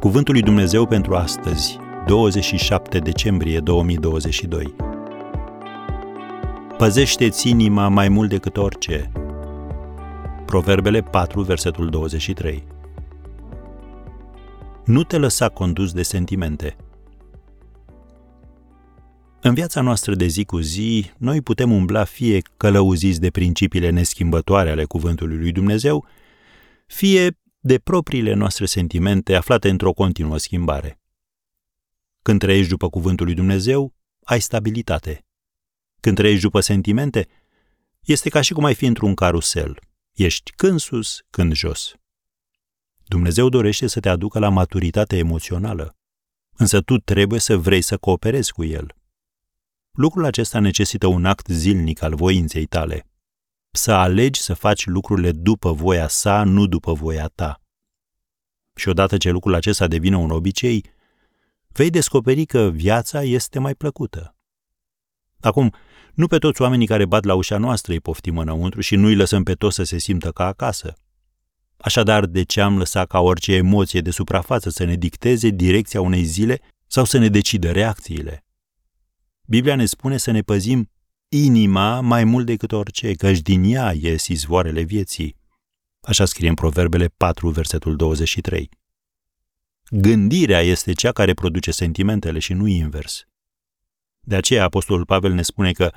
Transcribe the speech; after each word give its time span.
Cuvântul 0.00 0.34
lui 0.34 0.42
Dumnezeu 0.42 0.86
pentru 0.86 1.14
astăzi, 1.14 1.78
27 2.06 2.98
decembrie 2.98 3.60
2022. 3.60 4.74
Păzește-ți 6.76 7.48
inima 7.48 7.88
mai 7.88 8.08
mult 8.08 8.28
decât 8.28 8.56
orice. 8.56 9.12
Proverbele 10.46 11.02
4, 11.02 11.42
versetul 11.42 11.88
23. 11.88 12.66
Nu 14.84 15.02
te 15.02 15.18
lăsa 15.18 15.48
condus 15.48 15.92
de 15.92 16.02
sentimente. 16.02 16.76
În 19.40 19.54
viața 19.54 19.80
noastră 19.80 20.14
de 20.14 20.26
zi 20.26 20.44
cu 20.44 20.58
zi, 20.58 21.10
noi 21.18 21.40
putem 21.40 21.72
umbla 21.72 22.04
fie 22.04 22.40
călăuziți 22.56 23.20
de 23.20 23.30
principiile 23.30 23.90
neschimbătoare 23.90 24.70
ale 24.70 24.84
Cuvântului 24.84 25.36
lui 25.36 25.52
Dumnezeu, 25.52 26.06
fie 26.86 27.38
de 27.66 27.78
propriile 27.78 28.34
noastre 28.34 28.66
sentimente 28.66 29.34
aflate 29.34 29.68
într-o 29.68 29.92
continuă 29.92 30.38
schimbare. 30.38 31.00
Când 32.22 32.40
trăiești 32.40 32.70
după 32.70 32.88
Cuvântul 32.88 33.26
lui 33.26 33.34
Dumnezeu, 33.34 33.94
ai 34.24 34.40
stabilitate. 34.40 35.26
Când 36.00 36.16
trăiești 36.16 36.42
după 36.42 36.60
sentimente, 36.60 37.28
este 38.00 38.28
ca 38.28 38.40
și 38.40 38.52
cum 38.52 38.64
ai 38.64 38.74
fi 38.74 38.86
într-un 38.86 39.14
carusel. 39.14 39.78
Ești 40.12 40.52
când 40.56 40.80
sus, 40.80 41.20
când 41.30 41.52
jos. 41.52 41.94
Dumnezeu 43.04 43.48
dorește 43.48 43.86
să 43.86 44.00
te 44.00 44.08
aducă 44.08 44.38
la 44.38 44.48
maturitate 44.48 45.16
emoțională, 45.16 45.96
însă 46.52 46.80
tu 46.80 46.98
trebuie 46.98 47.40
să 47.40 47.56
vrei 47.56 47.82
să 47.82 47.96
cooperezi 47.96 48.52
cu 48.52 48.64
El. 48.64 48.94
Lucrul 49.90 50.24
acesta 50.24 50.58
necesită 50.58 51.06
un 51.06 51.24
act 51.24 51.46
zilnic 51.46 52.02
al 52.02 52.14
voinței 52.14 52.66
tale. 52.66 53.06
Să 53.70 53.92
alegi 53.92 54.40
să 54.40 54.54
faci 54.54 54.86
lucrurile 54.86 55.32
după 55.32 55.72
voia 55.72 56.08
sa, 56.08 56.44
nu 56.44 56.66
după 56.66 56.92
voia 56.92 57.26
ta. 57.26 57.60
Și 58.76 58.88
odată 58.88 59.16
ce 59.16 59.30
lucrul 59.30 59.54
acesta 59.54 59.86
devine 59.86 60.16
un 60.16 60.30
obicei, 60.30 60.84
vei 61.68 61.90
descoperi 61.90 62.44
că 62.44 62.70
viața 62.70 63.22
este 63.22 63.58
mai 63.58 63.74
plăcută. 63.74 64.36
Acum, 65.40 65.74
nu 66.14 66.26
pe 66.26 66.38
toți 66.38 66.62
oamenii 66.62 66.86
care 66.86 67.04
bat 67.04 67.24
la 67.24 67.34
ușa 67.34 67.58
noastră 67.58 67.92
îi 67.92 68.00
poftim 68.00 68.38
înăuntru 68.38 68.80
și 68.80 68.96
nu 68.96 69.06
îi 69.06 69.14
lăsăm 69.14 69.42
pe 69.42 69.54
toți 69.54 69.74
să 69.74 69.82
se 69.82 69.98
simtă 69.98 70.30
ca 70.30 70.46
acasă. 70.46 70.94
Așadar, 71.76 72.26
de 72.26 72.42
ce 72.42 72.60
am 72.60 72.78
lăsat 72.78 73.06
ca 73.06 73.20
orice 73.20 73.52
emoție 73.54 74.00
de 74.00 74.10
suprafață 74.10 74.70
să 74.70 74.84
ne 74.84 74.94
dicteze 74.94 75.48
direcția 75.48 76.00
unei 76.00 76.24
zile 76.24 76.60
sau 76.86 77.04
să 77.04 77.18
ne 77.18 77.28
decidă 77.28 77.70
reacțiile? 77.70 78.44
Biblia 79.46 79.74
ne 79.74 79.84
spune 79.84 80.16
să 80.16 80.30
ne 80.30 80.40
păzim 80.40 80.90
inima 81.28 82.00
mai 82.00 82.24
mult 82.24 82.46
decât 82.46 82.72
orice, 82.72 83.12
căci 83.12 83.38
din 83.38 83.64
ea 83.64 83.92
ies 83.92 84.26
izvoarele 84.26 84.82
vieții. 84.82 85.36
Așa 86.06 86.24
scrie 86.24 86.48
în 86.48 86.54
Proverbele 86.54 87.08
4, 87.16 87.48
versetul 87.50 87.96
23. 87.96 88.70
Gândirea 89.90 90.60
este 90.60 90.92
cea 90.92 91.12
care 91.12 91.34
produce 91.34 91.70
sentimentele 91.70 92.38
și 92.38 92.52
nu 92.52 92.66
invers. 92.66 93.26
De 94.20 94.36
aceea 94.36 94.64
Apostolul 94.64 95.04
Pavel 95.04 95.32
ne 95.32 95.42
spune 95.42 95.72
că 95.72 95.92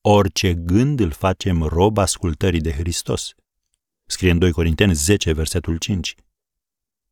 orice 0.00 0.54
gând 0.54 1.00
îl 1.00 1.10
facem 1.10 1.62
rob 1.62 1.98
ascultării 1.98 2.60
de 2.60 2.72
Hristos. 2.72 3.34
Scrie 4.06 4.30
în 4.30 4.38
2 4.38 4.52
Corinteni 4.52 4.94
10, 4.94 5.32
versetul 5.32 5.76
5. 5.76 6.14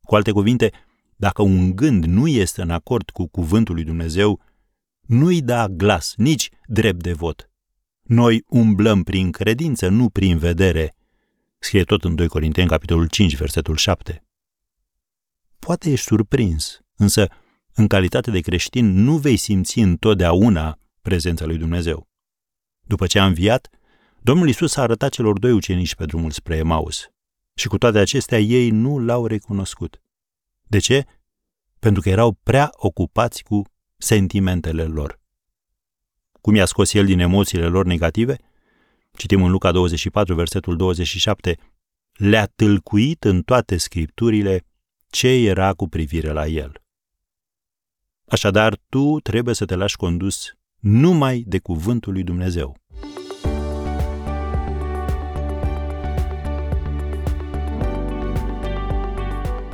Cu 0.01 0.15
alte 0.15 0.31
cuvinte, 0.31 0.71
dacă 1.15 1.41
un 1.41 1.75
gând 1.75 2.05
nu 2.05 2.27
este 2.27 2.61
în 2.61 2.69
acord 2.69 3.09
cu 3.09 3.27
cuvântul 3.27 3.75
lui 3.75 3.83
Dumnezeu, 3.83 4.41
nu-i 5.01 5.41
da 5.41 5.67
glas, 5.67 6.13
nici 6.17 6.49
drept 6.67 7.01
de 7.01 7.13
vot. 7.13 7.51
Noi 8.01 8.43
umblăm 8.47 9.03
prin 9.03 9.31
credință, 9.31 9.87
nu 9.87 10.09
prin 10.09 10.37
vedere. 10.37 10.95
Scrie 11.63 11.83
tot 11.83 12.03
în 12.03 12.15
2 12.15 12.27
Corinteni, 12.27 12.67
capitolul 12.67 13.07
5, 13.07 13.35
versetul 13.35 13.75
7. 13.75 14.23
Poate 15.59 15.91
ești 15.91 16.05
surprins, 16.05 16.79
însă, 16.95 17.27
în 17.73 17.87
calitate 17.87 18.31
de 18.31 18.39
creștin, 18.39 18.93
nu 19.03 19.17
vei 19.17 19.37
simți 19.37 19.79
întotdeauna 19.79 20.79
prezența 21.01 21.45
lui 21.45 21.57
Dumnezeu. 21.57 22.07
După 22.81 23.07
ce 23.07 23.19
a 23.19 23.25
înviat, 23.25 23.69
Domnul 24.21 24.47
Isus 24.47 24.75
a 24.75 24.81
arătat 24.81 25.11
celor 25.11 25.39
doi 25.39 25.51
ucenici 25.51 25.95
pe 25.95 26.05
drumul 26.05 26.31
spre 26.31 26.55
Emaus. 26.55 27.07
Și 27.55 27.67
cu 27.67 27.77
toate 27.77 27.97
acestea, 27.97 28.39
ei 28.39 28.69
nu 28.69 28.99
l-au 28.99 29.25
recunoscut. 29.25 30.01
De 30.61 30.79
ce? 30.79 31.05
Pentru 31.79 32.01
că 32.01 32.09
erau 32.09 32.31
prea 32.31 32.69
ocupați 32.73 33.43
cu 33.43 33.61
sentimentele 33.97 34.83
lor. 34.83 35.19
Cum 36.41 36.55
i-a 36.55 36.65
scos 36.65 36.93
el 36.93 37.05
din 37.05 37.19
emoțiile 37.19 37.67
lor 37.67 37.85
negative? 37.85 38.37
Citim 39.17 39.43
în 39.43 39.51
Luca 39.51 39.71
24, 39.71 40.35
versetul 40.35 40.75
27, 40.75 41.57
le-a 42.13 42.45
tâlcuit 42.45 43.23
în 43.23 43.41
toate 43.41 43.77
scripturile 43.77 44.65
ce 45.09 45.27
era 45.27 45.73
cu 45.73 45.87
privire 45.87 46.31
la 46.31 46.47
el. 46.47 46.81
Așadar, 48.27 48.77
tu 48.89 49.19
trebuie 49.19 49.55
să 49.55 49.65
te 49.65 49.75
lași 49.75 49.95
condus 49.95 50.53
numai 50.79 51.43
de 51.47 51.59
cuvântul 51.59 52.13
lui 52.13 52.23
Dumnezeu. 52.23 52.75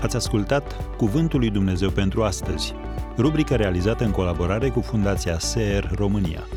Ați 0.01 0.15
ascultat 0.15 0.95
Cuvântul 0.95 1.39
lui 1.39 1.49
Dumnezeu 1.49 1.89
pentru 1.89 2.23
astăzi, 2.23 2.73
rubrica 3.17 3.55
realizată 3.55 4.03
în 4.03 4.11
colaborare 4.11 4.69
cu 4.69 4.81
Fundația 4.81 5.39
SER 5.39 5.91
România. 5.95 6.47